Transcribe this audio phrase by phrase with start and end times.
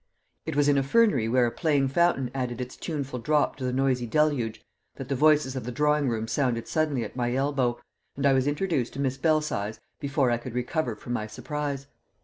[0.47, 3.71] It was in a fernery where a playing fountain added its tuneful drop to the
[3.71, 7.79] noisy deluge that the voices of the drawing room sounded suddenly at my elbow,
[8.15, 11.85] and I was introduced to Miss Belsize before I could recover from my surprise.